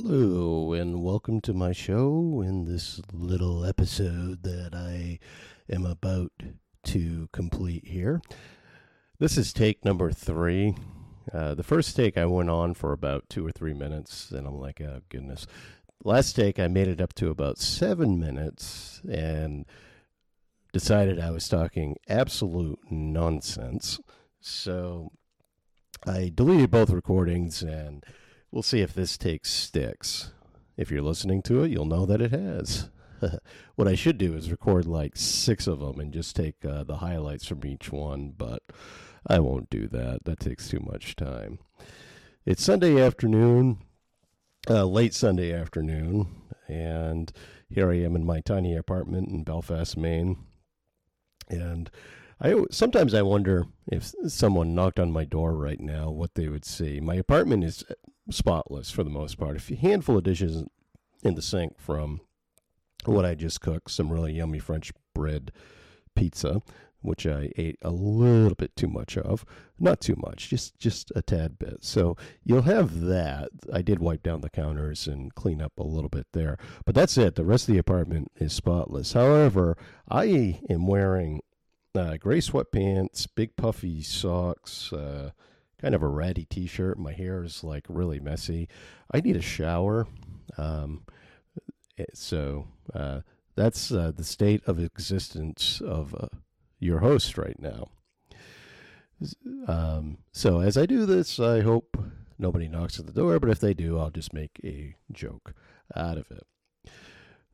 [0.00, 5.18] Hello, and welcome to my show in this little episode that I
[5.68, 6.30] am about
[6.84, 8.22] to complete here.
[9.18, 10.76] This is take number three.
[11.34, 14.60] Uh, the first take I went on for about two or three minutes, and I'm
[14.60, 15.48] like, oh, goodness.
[16.04, 19.66] Last take I made it up to about seven minutes and
[20.72, 23.98] decided I was talking absolute nonsense.
[24.40, 25.10] So
[26.06, 28.04] I deleted both recordings and
[28.50, 30.32] we'll see if this take sticks.
[30.76, 32.90] If you're listening to it, you'll know that it has.
[33.74, 36.96] what I should do is record like six of them and just take uh, the
[36.96, 38.62] highlights from each one, but
[39.26, 40.24] I won't do that.
[40.24, 41.58] That takes too much time.
[42.46, 43.78] It's Sunday afternoon,
[44.70, 46.28] uh, late Sunday afternoon,
[46.68, 47.32] and
[47.68, 50.38] here I am in my tiny apartment in Belfast, Maine.
[51.50, 51.90] And
[52.40, 56.64] I sometimes I wonder if someone knocked on my door right now, what they would
[56.64, 57.00] see.
[57.00, 57.84] My apartment is
[58.30, 59.56] spotless for the most part.
[59.70, 60.64] A handful of dishes
[61.22, 62.20] in the sink from
[63.04, 65.52] what I just cooked, some really yummy French bread
[66.14, 66.62] pizza,
[67.00, 69.44] which I ate a little bit too much of.
[69.78, 71.78] Not too much, just just a tad bit.
[71.84, 73.50] So you'll have that.
[73.72, 77.16] I did wipe down the counters and clean up a little bit there, but that's
[77.16, 77.36] it.
[77.36, 79.12] The rest of the apartment is spotless.
[79.12, 79.76] However,
[80.08, 81.40] I am wearing
[81.94, 84.92] uh, gray sweatpants, big puffy socks.
[84.92, 85.30] Uh,
[85.80, 86.98] kind of a ratty t-shirt.
[86.98, 88.68] My hair is like really messy.
[89.12, 90.06] I need a shower.
[90.56, 91.02] Um,
[91.98, 93.20] eh, so uh,
[93.54, 96.28] that's uh, the state of existence of uh,
[96.78, 97.88] your host right now.
[99.66, 101.96] Um, so as I do this, I hope
[102.38, 105.54] nobody knocks at the door, but if they do, I'll just make a joke
[105.96, 106.46] out of it.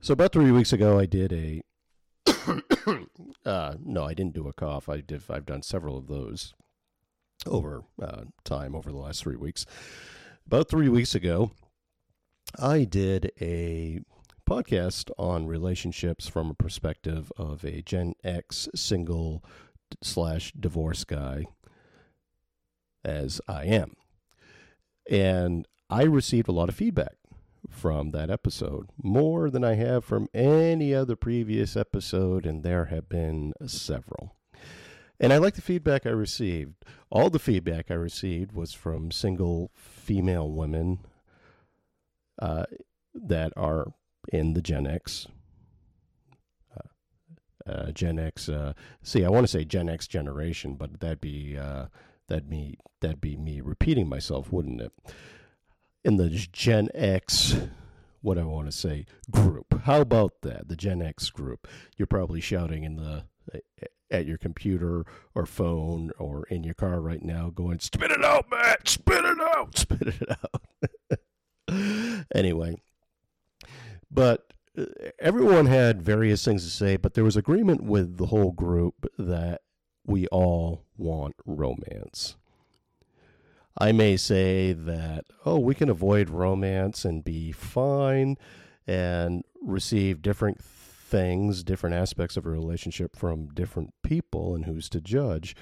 [0.01, 1.63] So about three weeks ago, I did a.
[3.47, 4.89] uh, no, I didn't do a cough.
[4.89, 5.23] I did.
[5.31, 6.53] I've done several of those
[7.47, 9.67] over uh, time over the last three weeks.
[10.47, 11.51] About three weeks ago,
[12.59, 14.01] I did a
[14.49, 19.43] podcast on relationships from a perspective of a Gen X single
[20.03, 21.47] slash divorce guy,
[23.05, 23.95] as I am.
[25.11, 27.15] And I received a lot of feedback
[27.69, 33.09] from that episode, more than I have from any other previous episode, and there have
[33.09, 34.37] been several.
[35.21, 36.85] And I like the feedback I received.
[37.11, 40.99] All the feedback I received was from single female women
[42.41, 42.65] uh,
[43.15, 43.93] that are
[44.33, 45.29] in the Gen X.
[46.77, 48.49] Uh, uh, Gen X.
[48.49, 48.73] Uh,
[49.03, 51.87] see, I want to say Gen X generation, but that'd be uh,
[52.29, 54.93] that'd be that'd be me repeating myself, wouldn't it?
[56.05, 57.57] In the Gen X
[58.21, 59.83] what I want to say group.
[59.83, 60.69] How about that?
[60.69, 61.69] The Gen X group.
[61.99, 63.25] You're probably shouting in the
[64.11, 68.51] at your computer or phone or in your car right now going, spit it out,
[68.51, 72.25] Matt, spit it out, spit it out.
[72.35, 72.77] anyway,
[74.11, 74.85] but uh,
[75.19, 79.63] everyone had various things to say, but there was agreement with the whole group that
[80.07, 82.37] we all want romance.
[83.77, 88.37] I may say that, oh, we can avoid romance and be fine
[88.87, 90.63] and receive different
[91.15, 95.55] things, different aspects of a relationship from different people, and who's to judge.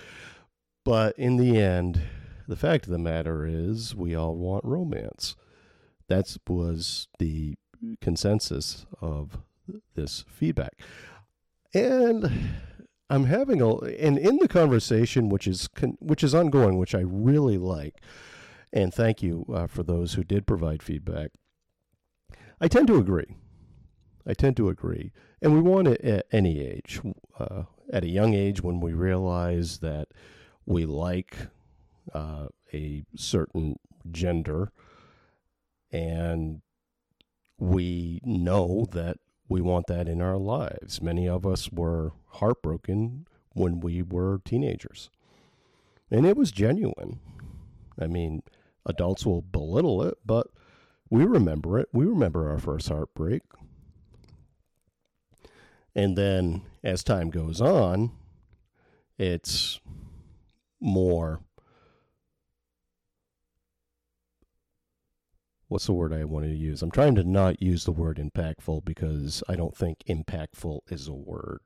[0.83, 2.01] But in the end,
[2.49, 5.37] the fact of the matter is, we all want romance.
[6.09, 7.57] That was the
[8.01, 9.43] consensus of
[9.95, 10.81] this feedback.
[11.75, 12.31] And
[13.11, 15.69] I'm having a and in the conversation, which is
[16.01, 18.01] which is ongoing, which I really like,
[18.73, 21.31] and thank you uh, for those who did provide feedback.
[22.59, 23.37] I tend to agree.
[24.27, 25.13] I tend to agree.
[25.41, 27.01] And we want it at any age.
[27.39, 30.09] Uh, at a young age, when we realize that
[30.65, 31.37] we like
[32.13, 33.79] uh, a certain
[34.11, 34.73] gender
[35.91, 36.63] and
[37.59, 39.19] we know that
[39.49, 41.03] we want that in our lives.
[41.03, 45.11] Many of us were heartbroken when we were teenagers.
[46.11, 47.21] And it was genuine.
[48.01, 48.43] I mean,
[48.87, 50.49] adults will belittle it, but
[51.11, 51.89] we remember it.
[51.93, 53.43] We remember our first heartbreak.
[55.95, 58.13] And then as time goes on,
[59.19, 59.81] it's
[60.81, 61.41] more
[65.73, 66.83] what's the word I wanted to use?
[66.83, 71.15] I'm trying to not use the word impactful because I don't think impactful is a
[71.15, 71.61] word.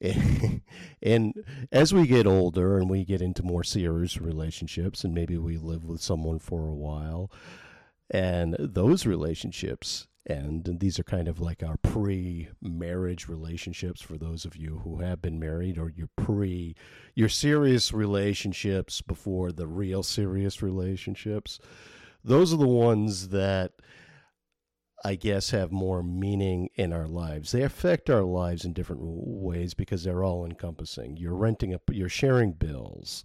[1.02, 1.34] And,
[1.70, 5.84] as we get older and we get into more serious relationships, and maybe we live
[5.84, 7.30] with someone for a while,
[8.10, 14.56] and those relationships and these are kind of like our pre-marriage relationships for those of
[14.56, 16.74] you who have been married or your pre
[17.14, 21.58] your serious relationships before the real serious relationships
[22.24, 23.72] those are the ones that
[25.06, 27.52] I guess have more meaning in our lives.
[27.52, 31.18] They affect our lives in different ways because they're all encompassing.
[31.18, 33.22] You're renting a, you're sharing bills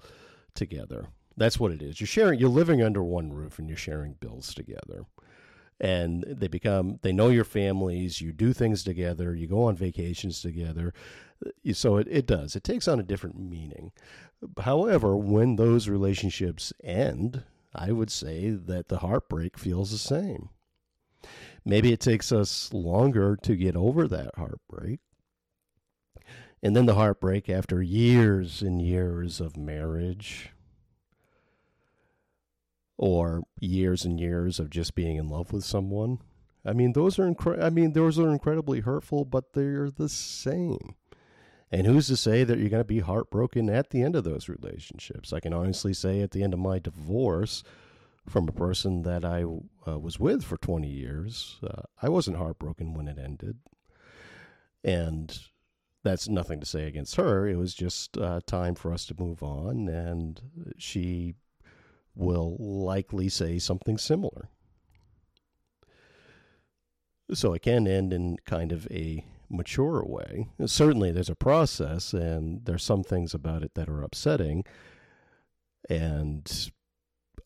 [0.54, 1.08] together.
[1.38, 2.02] That's what it is.
[2.02, 5.06] You're sharing, you're living under one roof and you're sharing bills together.
[5.80, 10.42] And they become, they know your families, you do things together, you go on vacations
[10.42, 10.94] together.
[11.72, 12.56] So it, it does.
[12.56, 13.94] It takes on a different meaning.
[14.60, 17.44] However, when those relationships end,
[17.74, 20.50] I would say that the heartbreak feels the same
[21.66, 25.00] Maybe it takes us longer to get over that heartbreak.
[26.62, 30.52] And then the heartbreak after years and years of marriage
[33.00, 36.20] or years and years of just being in love with someone.
[36.66, 40.96] I mean, those are incre- I mean, those are incredibly hurtful, but they're the same.
[41.72, 44.50] And who's to say that you're going to be heartbroken at the end of those
[44.50, 45.32] relationships?
[45.32, 47.64] I can honestly say at the end of my divorce,
[48.28, 49.44] from a person that I
[49.88, 51.58] uh, was with for 20 years.
[51.64, 53.58] Uh, I wasn't heartbroken when it ended.
[54.84, 55.38] And
[56.04, 57.48] that's nothing to say against her.
[57.48, 59.88] It was just uh, time for us to move on.
[59.88, 60.42] And
[60.78, 61.36] she
[62.16, 64.50] will likely say something similar.
[67.34, 70.48] So it can end in kind of a mature way.
[70.66, 74.64] Certainly, there's a process, and there's some things about it that are upsetting.
[75.90, 76.72] And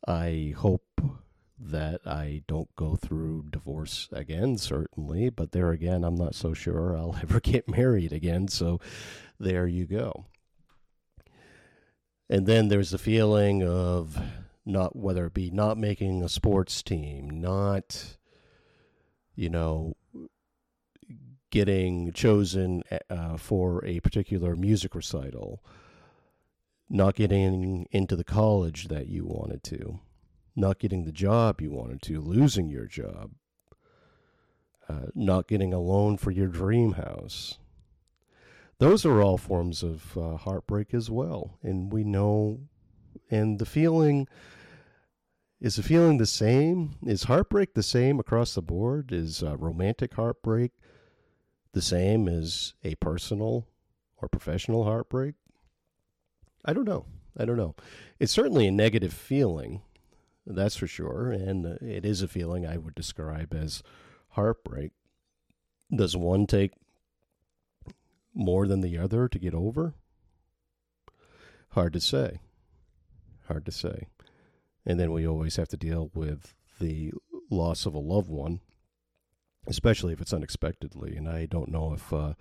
[0.08, 1.02] I hope
[1.60, 6.98] that I don't go through divorce again, certainly, but there again, I'm not so sure
[6.98, 8.48] I'll ever get married again.
[8.48, 8.80] So
[9.40, 10.26] there you go.
[12.30, 14.20] And then there's the feeling of
[14.66, 18.18] not, whether it be not making a sports team, not,
[19.36, 19.94] you know,
[21.50, 25.64] getting chosen uh, for a particular music recital
[26.94, 30.00] not getting into the college that you wanted to,
[30.56, 33.32] not getting the job you wanted to, losing your job,
[34.88, 37.58] uh, not getting a loan for your dream house.
[38.78, 41.58] Those are all forms of uh, heartbreak as well.
[41.64, 42.60] And we know,
[43.30, 44.28] and the feeling
[45.64, 46.96] is the feeling the same?
[47.06, 49.14] Is heartbreak the same across the board?
[49.14, 50.74] Is uh, romantic heartbreak
[51.72, 53.68] the same as a personal
[54.22, 55.36] or professional heartbreak?
[56.66, 57.06] I don't know.
[57.38, 57.76] I don't know.
[58.20, 59.82] It's certainly a negative feeling,
[60.46, 63.82] that's for sure, and it is a feeling I would describe as
[64.32, 64.92] heartbreak.
[65.96, 66.74] Does one take
[68.34, 69.94] more than the other to get over?
[71.70, 72.40] Hard to say.
[73.48, 74.08] Hard to say.
[74.86, 77.14] And then we always have to deal with the
[77.50, 78.60] loss of a loved one,
[79.68, 81.16] especially if it's unexpectedly.
[81.16, 82.34] And I don't know if uh,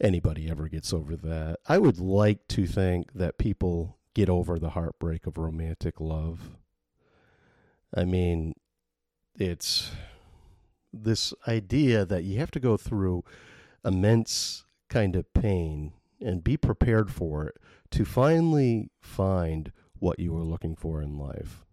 [0.00, 1.58] anybody ever gets over that.
[1.66, 6.56] I would like to think that people get over the heartbreak of romantic love.
[7.94, 8.54] I mean,
[9.38, 9.90] it's
[10.92, 13.24] this idea that you have to go through
[13.84, 17.56] immense kind of pain and be prepared for it
[17.90, 21.64] to finally find what you are looking for in life.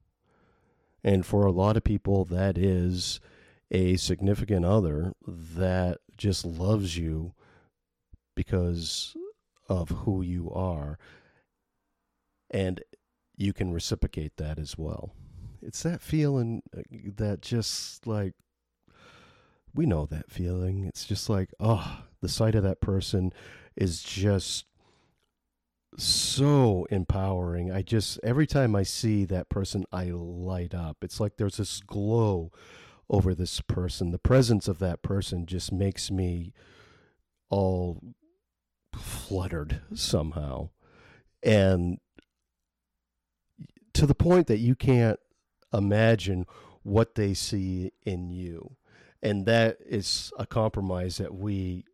[1.04, 3.20] And for a lot of people, that is
[3.72, 7.34] a significant other that just loves you
[8.36, 9.16] because
[9.70, 10.98] of who you are.
[12.52, 12.82] And
[13.36, 15.14] you can reciprocate that as well.
[15.62, 16.82] It's that feeling uh,
[17.18, 18.34] that just like,
[19.74, 20.86] we know that feeling.
[20.86, 23.34] It's just like, oh, the sight of that person
[23.76, 24.66] is just
[25.98, 27.72] so empowering.
[27.72, 30.98] I just, every time I see that person, I light up.
[31.02, 32.52] It's like there's this glow
[33.10, 34.12] over this person.
[34.12, 36.54] The presence of that person just makes me
[37.50, 38.02] all
[38.94, 40.70] fluttered somehow.
[41.44, 42.00] And
[43.94, 45.20] to the point that you can't
[45.74, 46.46] imagine
[46.84, 48.76] what they see in you.
[49.22, 51.86] And that is a compromise that we,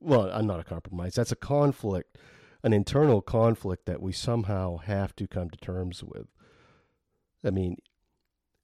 [0.00, 2.16] well, I'm not a compromise, that's a conflict,
[2.64, 6.26] an internal conflict that we somehow have to come to terms with.
[7.44, 7.76] I mean,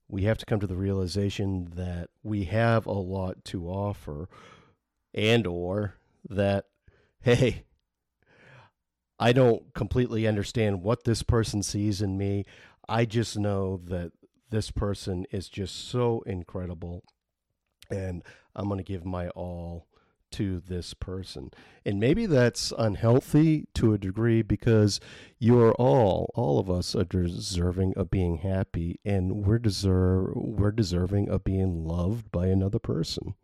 [0.08, 4.28] we have to come to the realization that we have a lot to offer
[5.14, 5.96] and or
[6.28, 6.64] that
[7.20, 7.64] hey,
[9.18, 12.46] I don't completely understand what this person sees in me.
[12.88, 14.12] I just know that
[14.48, 17.04] this person is just so incredible
[17.90, 18.22] and
[18.56, 19.86] I'm going to give my all
[20.32, 21.50] to this person.
[21.84, 25.00] And maybe that's unhealthy to a degree because
[25.38, 30.72] you are all, all of us are deserving of being happy and we're deserve we're
[30.72, 33.34] deserving of being loved by another person.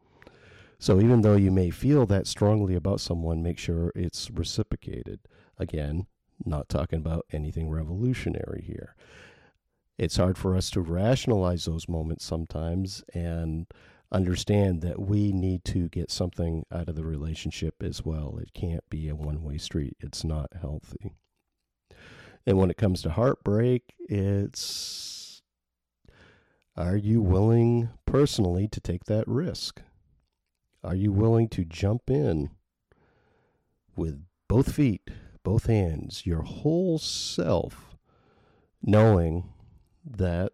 [0.79, 5.21] So even though you may feel that strongly about someone, make sure it's reciprocated.
[5.59, 6.07] Again,
[6.45, 8.95] not talking about anything revolutionary here.
[9.99, 13.67] It's hard for us to rationalize those moments sometimes and
[14.13, 18.39] understand that we need to get something out of the relationship as well.
[18.41, 21.13] It can't be a one way street, it's not healthy.
[22.47, 25.43] And when it comes to heartbreak, it's
[26.77, 29.81] are you willing personally to take that risk?
[30.85, 32.51] Are you willing to jump in
[33.97, 35.11] with both feet,
[35.43, 37.97] both hands, your whole self,
[38.83, 39.53] knowing
[40.05, 40.53] that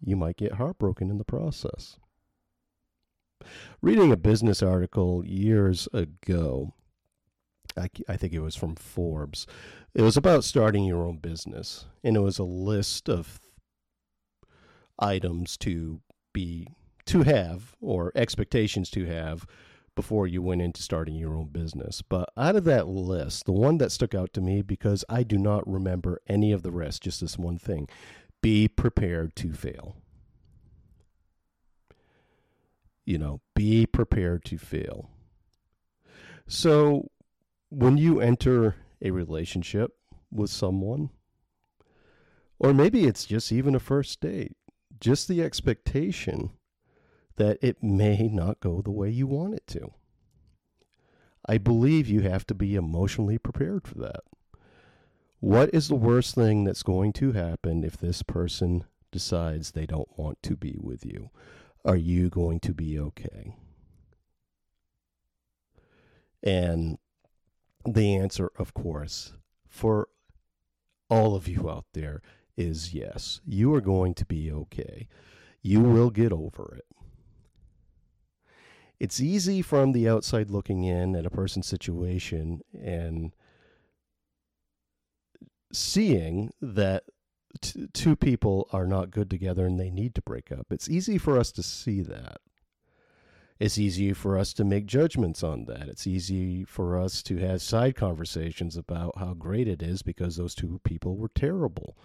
[0.00, 1.98] you might get heartbroken in the process?
[3.82, 6.72] Reading a business article years ago,
[7.76, 9.46] I, I think it was from Forbes,
[9.94, 13.40] it was about starting your own business, and it was a list of
[14.98, 16.00] items to
[16.32, 16.68] be
[17.06, 19.46] to have or expectations to have
[19.94, 22.02] before you went into starting your own business.
[22.02, 25.38] But out of that list, the one that stuck out to me because I do
[25.38, 27.88] not remember any of the rest, just this one thing
[28.42, 29.96] be prepared to fail.
[33.04, 35.10] You know, be prepared to fail.
[36.46, 37.10] So
[37.70, 39.92] when you enter a relationship
[40.30, 41.10] with someone,
[42.58, 44.56] or maybe it's just even a first date,
[45.00, 46.50] just the expectation
[47.36, 49.92] that it may not go the way you want it to.
[51.46, 54.22] I believe you have to be emotionally prepared for that.
[55.40, 60.08] What is the worst thing that's going to happen if this person decides they don't
[60.16, 61.28] want to be with you?
[61.84, 63.56] Are you going to be okay?
[66.42, 66.98] And
[67.86, 69.34] the answer, of course,
[69.68, 70.08] for
[71.10, 72.22] all of you out there
[72.56, 73.40] is yes.
[73.46, 75.08] You are going to be okay.
[75.62, 76.86] You will get over it.
[79.00, 83.34] It's easy from the outside looking in at a person's situation and
[85.72, 87.04] seeing that
[87.60, 90.66] t- two people are not good together and they need to break up.
[90.70, 92.38] It's easy for us to see that.
[93.60, 95.88] It's easy for us to make judgments on that.
[95.88, 100.54] It's easy for us to have side conversations about how great it is because those
[100.54, 101.96] two people were terrible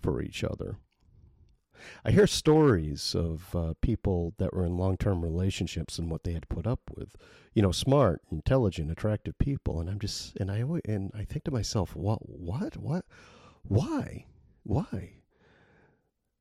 [0.00, 0.78] for each other.
[2.04, 6.32] I hear stories of uh, people that were in long term relationships and what they
[6.32, 7.14] had to put up with.
[7.54, 11.50] You know, smart, intelligent, attractive people, and I'm just and I and I think to
[11.50, 13.04] myself, what, what, what,
[13.62, 14.26] why,
[14.68, 15.14] why?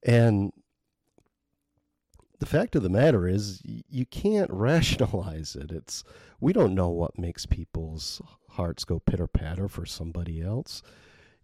[0.03, 0.51] And
[2.39, 5.71] the fact of the matter is, you can't rationalize it.
[5.71, 6.03] It's
[6.39, 10.83] we don't know what makes people's hearts go pitter patter for somebody else.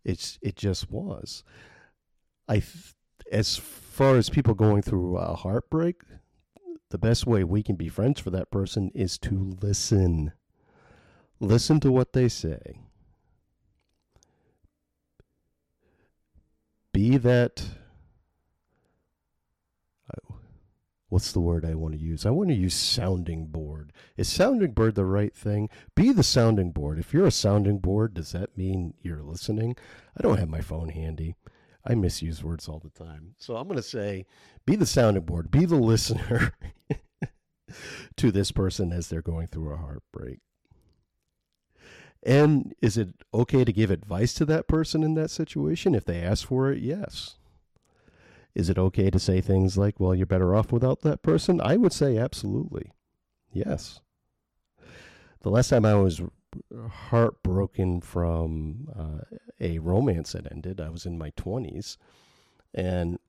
[0.03, 1.43] It's it just was.
[2.47, 2.61] I
[3.31, 6.01] as far as people going through a heartbreak,
[6.89, 10.33] the best way we can be friends for that person is to listen.
[11.39, 12.79] Listen to what they say.
[16.93, 17.65] Be that.
[21.13, 22.25] What's the word I want to use?
[22.25, 23.93] I want to use sounding board.
[24.17, 25.69] Is sounding board the right thing?
[25.93, 26.97] Be the sounding board.
[26.97, 29.75] If you're a sounding board, does that mean you're listening?
[30.17, 31.35] I don't have my phone handy.
[31.85, 33.35] I misuse words all the time.
[33.37, 34.25] So I'm going to say
[34.65, 36.53] be the sounding board, be the listener
[38.17, 40.39] to this person as they're going through a heartbreak.
[42.25, 45.93] And is it okay to give advice to that person in that situation?
[45.93, 47.35] If they ask for it, yes.
[48.55, 51.59] Is it okay to say things like, well, you're better off without that person?
[51.61, 52.91] I would say absolutely.
[53.51, 53.99] Yes.
[55.41, 56.21] The last time I was
[56.89, 60.79] heartbroken from uh, a romance that ended.
[60.79, 61.97] I was in my 20s.
[62.73, 63.19] And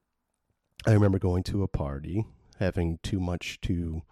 [0.87, 2.27] I remember going to a party,
[2.59, 4.03] having too much to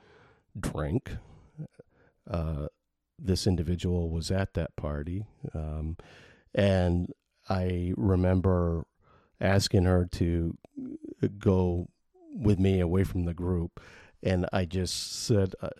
[0.58, 1.16] drink.
[2.28, 2.66] Uh,
[3.22, 5.24] this individual was at that party.
[5.54, 5.96] Um,
[6.54, 7.12] and
[7.48, 8.86] I remember
[9.40, 10.56] asking her to
[11.38, 11.88] go
[12.34, 13.80] with me away from the group
[14.22, 15.70] and I just said, uh,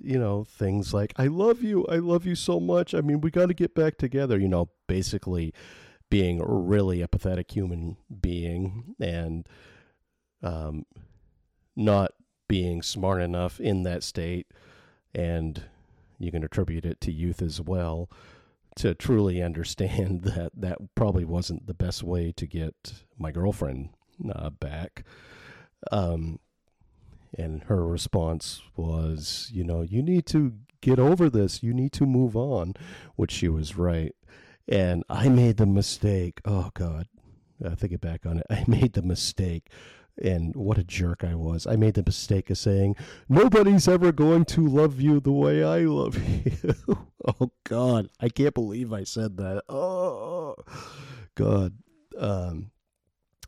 [0.00, 1.86] you know, things like, I love you.
[1.86, 2.92] I love you so much.
[2.92, 5.54] I mean, we got to get back together, you know, basically
[6.10, 9.48] being really a pathetic human being and
[10.42, 10.86] um,
[11.76, 12.12] not
[12.48, 14.48] being smart enough in that state.
[15.14, 15.62] And
[16.18, 18.08] you can attribute it to youth as well
[18.76, 23.90] to truly understand that that probably wasn't the best way to get my girlfriend
[24.34, 25.04] uh, back.
[25.92, 26.38] Um,
[27.36, 31.62] and her response was, you know, you need to get over this.
[31.62, 32.74] You need to move on,
[33.16, 34.14] which she was right.
[34.68, 36.40] And I made the mistake.
[36.44, 37.08] Oh, God.
[37.64, 38.46] I think it back on it.
[38.50, 39.68] I made the mistake.
[40.22, 41.66] And what a jerk I was.
[41.66, 42.96] I made the mistake of saying,
[43.28, 46.74] Nobody's ever going to love you the way I love you.
[47.26, 48.08] oh, God.
[48.20, 49.64] I can't believe I said that.
[49.68, 50.54] Oh,
[51.34, 51.74] God.
[52.16, 52.70] Um,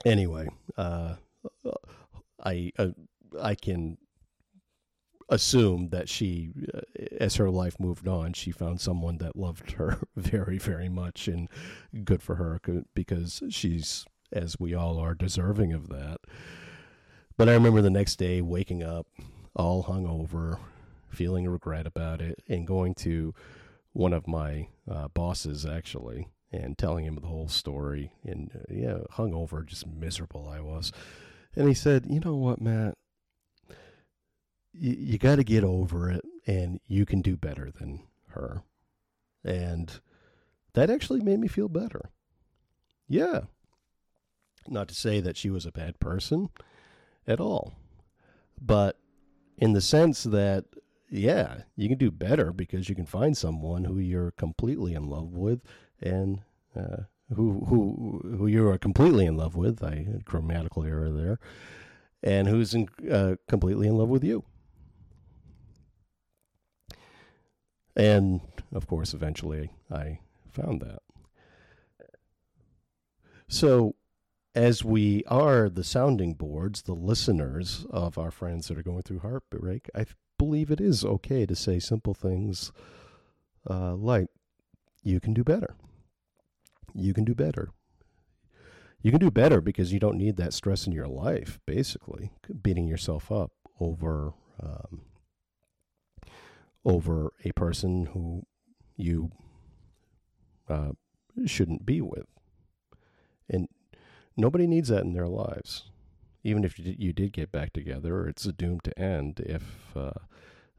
[0.05, 1.15] anyway, uh,
[2.45, 2.89] I uh,
[3.41, 3.99] I can
[5.29, 6.81] assume that she, uh,
[7.21, 11.49] as her life moved on, she found someone that loved her very, very much, and
[12.05, 12.61] good for her
[12.95, 16.19] because she's, as we all are, deserving of that.
[17.37, 19.07] But I remember the next day waking up
[19.55, 20.59] all hungover,
[21.09, 23.35] feeling regret about it, and going to
[23.93, 28.13] one of my uh, bosses actually and telling him the whole story.
[28.25, 30.93] And uh, yeah, hungover, just miserable I was.
[31.55, 32.97] And he said, "You know what, Matt?
[34.79, 38.63] you, you got to get over it and you can do better than her.
[39.45, 40.01] And
[40.75, 42.11] that actually made me feel better.
[43.09, 43.43] Yeah.
[44.69, 46.49] Not to say that she was a bad person
[47.27, 47.75] at all,
[48.61, 48.99] but
[49.57, 50.65] in the sense that,
[51.11, 55.33] yeah, you can do better because you can find someone who you're completely in love
[55.33, 55.61] with
[56.01, 56.41] and
[56.77, 57.05] uh,
[57.35, 59.83] who who who you are completely in love with.
[59.83, 61.39] I grammatical error there,
[62.23, 64.45] and who's in, uh, completely in love with you.
[67.97, 68.41] And
[68.73, 70.21] of course, eventually I
[70.53, 71.01] found that.
[73.49, 73.95] So,
[74.57, 79.19] as we are the sounding boards, the listeners of our friends that are going through
[79.19, 80.07] heartbreak, I
[80.39, 82.73] believe it is okay to say simple things
[83.69, 84.29] uh, like,
[85.03, 85.77] you can do better.
[86.95, 87.69] You can do better.
[89.03, 92.33] You can do better because you don't need that stress in your life, basically,
[92.63, 95.03] beating yourself up over um,
[96.85, 98.47] over a person who
[98.97, 99.31] you
[100.69, 100.93] uh,
[101.45, 102.27] shouldn't be with.
[103.51, 103.69] And
[104.37, 105.85] nobody needs that in their lives.
[106.45, 110.13] Even if you did get back together, it's doomed to end if uh,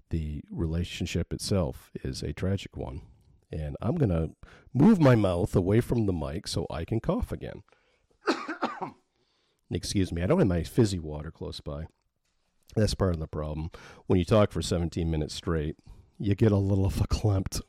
[0.09, 3.01] the relationship itself is a tragic one.
[3.51, 4.31] And I'm going to
[4.73, 7.63] move my mouth away from the mic so I can cough again.
[9.71, 11.87] Excuse me, I don't have my fizzy water close by.
[12.75, 13.71] That's part of the problem.
[14.05, 15.75] When you talk for 17 minutes straight,
[16.19, 17.62] you get a little verklempt.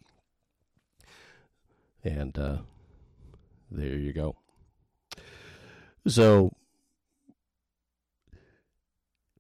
[2.04, 2.58] And uh,
[3.70, 4.36] there you go.
[6.08, 6.52] So,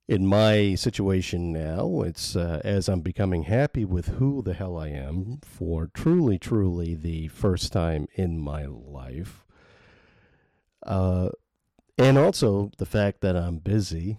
[0.06, 4.88] in my situation now, it's uh, as I'm becoming happy with who the hell I
[4.88, 9.44] am for truly, truly the first time in my life.
[10.82, 11.30] Uh,
[11.96, 14.18] and also the fact that I'm busy.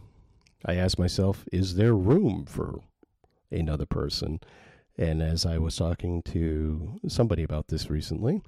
[0.66, 2.82] I ask myself, is there room for
[3.52, 4.40] another person?
[4.98, 8.42] And as I was talking to somebody about this recently,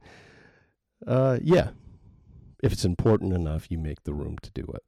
[1.08, 1.70] uh, yeah,
[2.62, 4.84] if it's important enough, you make the room to do it.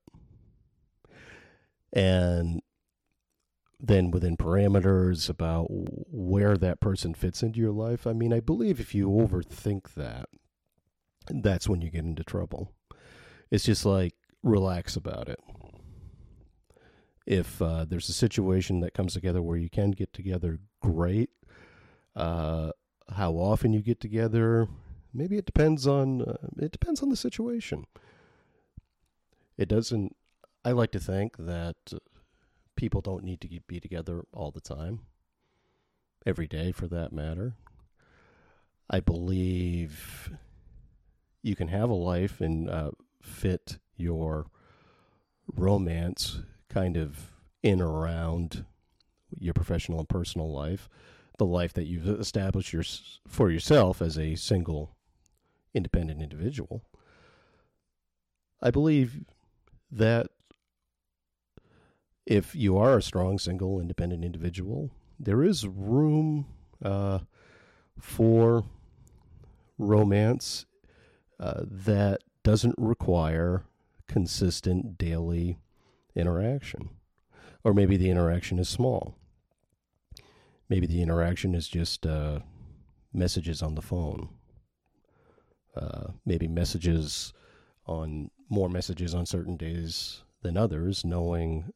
[1.92, 2.62] And
[3.80, 8.80] then within parameters about where that person fits into your life, I mean, I believe
[8.80, 10.30] if you overthink that,
[11.30, 12.72] that's when you get into trouble.
[13.52, 15.40] It's just like relax about it.
[17.26, 21.30] If uh, there's a situation that comes together where you can get together, great.
[22.16, 22.72] Uh,
[23.16, 24.68] how often you get together,
[25.14, 27.86] maybe it depends on uh, it depends on the situation.
[29.58, 30.16] It doesn't.
[30.66, 31.76] I like to think that
[32.76, 35.02] people don't need to be together all the time,
[36.26, 37.56] every day for that matter.
[38.90, 40.32] I believe
[41.42, 44.48] you can have a life and uh, fit your
[45.54, 48.66] romance kind of in around
[49.40, 50.90] your professional and personal life
[51.38, 52.84] the life that you've established your,
[53.28, 54.96] for yourself as a single
[55.74, 56.84] independent individual.
[58.62, 59.26] I believe
[59.92, 60.28] that
[62.26, 66.46] if you are a strong single independent individual, there is room
[66.84, 67.20] uh,
[68.00, 68.64] for
[69.78, 70.66] romance
[71.40, 73.64] uh, that doesn't require
[74.08, 75.60] consistent daily
[76.16, 76.90] interaction.
[77.64, 79.16] Or maybe the interaction is small.
[80.70, 82.40] Maybe the interaction is just uh,
[83.14, 84.30] messages on the phone.
[85.76, 87.34] Uh, maybe messages
[87.86, 91.74] on more messages on certain days than others, knowing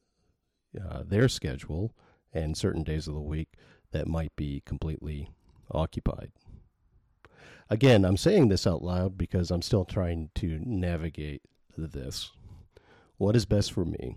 [0.80, 1.92] uh, their schedule
[2.32, 3.48] and certain days of the week
[3.90, 5.30] that might be completely
[5.70, 6.30] occupied.
[7.70, 11.42] Again, I'm saying this out loud because I'm still trying to navigate
[11.76, 12.30] this.
[13.16, 14.16] What is best for me?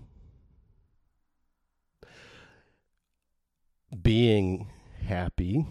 [4.01, 4.67] being
[5.05, 5.65] happy,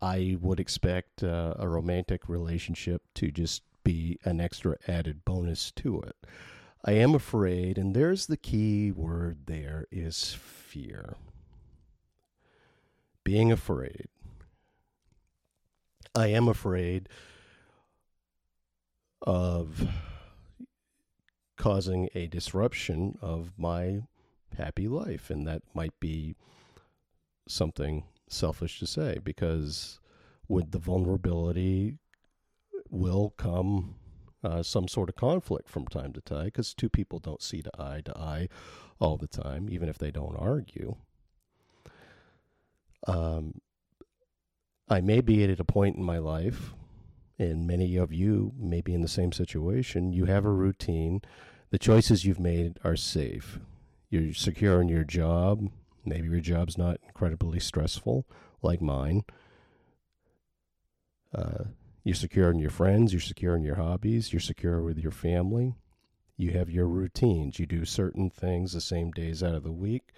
[0.00, 6.00] I would expect uh, a romantic relationship to just be an extra added bonus to
[6.00, 6.16] it.
[6.84, 11.16] I am afraid, and there's the key word there is fear.
[13.24, 14.06] Being afraid.
[16.14, 17.08] I am afraid
[19.22, 19.88] of
[21.56, 24.02] causing a disruption of my
[24.56, 25.30] happy life.
[25.30, 26.36] And that might be
[27.48, 30.00] something selfish to say because
[30.48, 31.98] with the vulnerability
[32.90, 33.94] will come
[34.44, 37.70] uh, some sort of conflict from time to time because two people don't see to
[37.78, 38.48] eye to eye
[39.00, 40.96] all the time, even if they don't argue.
[43.06, 43.60] Um,
[44.88, 46.72] I may be at a point in my life,
[47.38, 50.12] and many of you may be in the same situation.
[50.12, 51.22] You have a routine.
[51.70, 53.58] The choices you've made are safe.
[54.08, 55.70] You're secure in your job.
[56.06, 58.26] Maybe your job's not incredibly stressful
[58.62, 59.24] like mine.
[61.34, 61.64] Uh,
[62.04, 63.12] you're secure in your friends.
[63.12, 64.32] You're secure in your hobbies.
[64.32, 65.74] You're secure with your family.
[66.36, 67.58] You have your routines.
[67.58, 70.12] You do certain things the same days out of the week.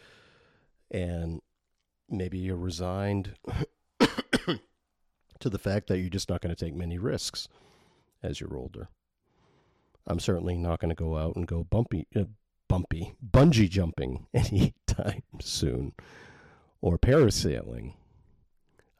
[0.91, 1.41] And
[2.09, 3.35] maybe you're resigned
[5.41, 7.49] to the fact that you're just not going to take many risks
[8.23, 8.89] as you're older.
[10.07, 12.25] I'm certainly not going to go out and go bumpy, uh,
[12.69, 15.93] bumpy, bungee jumping anytime soon
[16.81, 17.95] or parasailing.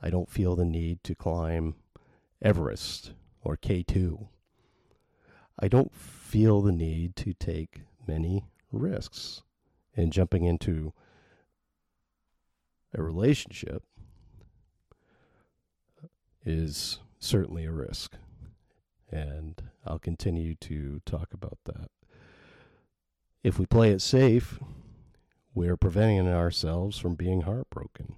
[0.01, 1.75] I don't feel the need to climb
[2.43, 4.29] Everest or K2.
[5.59, 9.43] I don't feel the need to take many risks
[9.95, 10.93] in jumping into
[12.95, 13.83] a relationship
[16.45, 18.15] is certainly a risk.
[19.11, 21.91] And I'll continue to talk about that.
[23.43, 24.59] If we play it safe,
[25.55, 28.17] we're preventing ourselves from being heartbroken.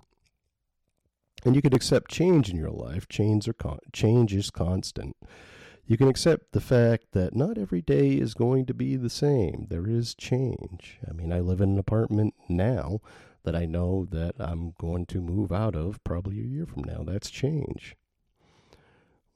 [1.45, 3.09] And you can accept change in your life.
[3.09, 5.17] Change, are con- change is constant.
[5.87, 9.67] You can accept the fact that not every day is going to be the same.
[9.71, 10.99] There is change.
[11.09, 13.01] I mean, I live in an apartment now
[13.45, 17.03] that I know that I'm going to move out of probably a year from now.
[17.03, 17.97] That's change.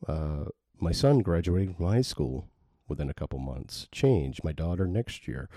[0.07, 0.45] Uh,
[0.79, 2.49] my son graduating from high school
[2.95, 3.89] within a couple months.
[3.91, 4.41] Change.
[4.45, 5.49] My daughter next year.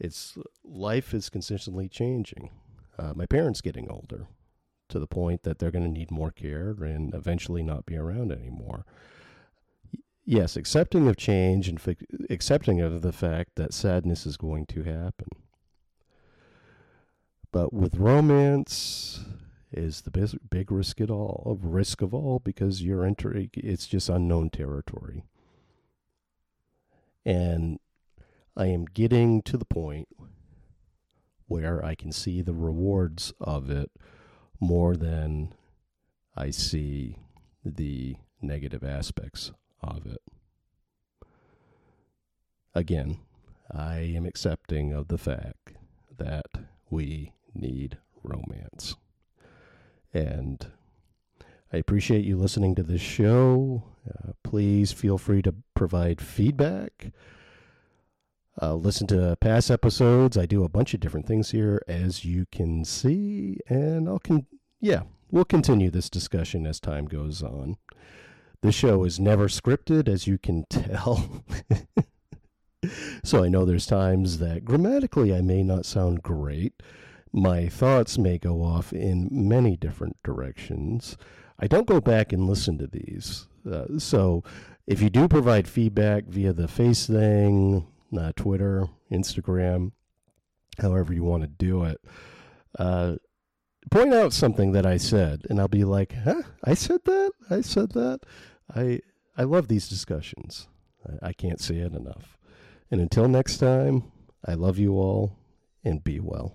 [0.00, 2.50] It's life is consistently changing.
[2.98, 4.28] Uh, my parents getting older
[4.88, 8.32] to the point that they're going to need more care and eventually not be around
[8.32, 8.86] anymore.
[10.24, 11.80] Yes, accepting of change and
[12.30, 15.28] accepting of the fact that sadness is going to happen.
[17.52, 19.20] But with romance
[19.72, 23.86] is the big, big risk at all of risk of all because you're entering it's
[23.86, 25.24] just unknown territory.
[27.24, 27.78] And
[28.56, 30.08] I am getting to the point
[31.46, 33.90] where I can see the rewards of it
[34.60, 35.54] more than
[36.36, 37.16] I see
[37.64, 39.52] the negative aspects
[39.82, 40.22] of it.
[42.74, 43.18] Again,
[43.70, 45.72] I am accepting of the fact
[46.16, 46.46] that
[46.90, 48.96] we need romance.
[50.12, 50.66] And
[51.72, 53.82] I appreciate you listening to this show.
[54.08, 57.12] Uh, please feel free to provide feedback.
[58.60, 60.38] Uh, listen to past episodes.
[60.38, 64.46] I do a bunch of different things here, as you can see, and I'll con-
[64.80, 67.76] yeah, we'll continue this discussion as time goes on.
[68.62, 71.44] The show is never scripted, as you can tell.
[73.22, 76.82] so I know there's times that grammatically I may not sound great.
[77.32, 81.16] My thoughts may go off in many different directions.
[81.58, 83.48] I don't go back and listen to these.
[83.70, 84.44] Uh, so
[84.86, 89.92] if you do provide feedback via the face thing, uh, Twitter, Instagram,
[90.80, 92.00] however you want to do it.
[92.78, 93.16] Uh,
[93.90, 96.42] point out something that I said, and I'll be like, "Huh?
[96.64, 97.32] I said that?
[97.50, 98.20] I said that."
[98.74, 99.00] I
[99.36, 100.68] I love these discussions.
[101.06, 102.38] I, I can't say it enough.
[102.90, 104.10] And until next time,
[104.46, 105.36] I love you all,
[105.84, 106.54] and be well.